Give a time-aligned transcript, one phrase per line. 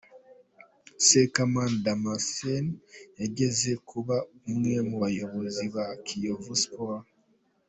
[1.05, 2.79] Sekamana Damasenti
[3.19, 4.15] yigeze kuba
[4.49, 7.07] umwe mu bayobozi ba Kiyovu Siporo.